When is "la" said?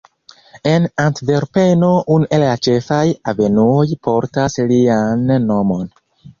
2.45-2.57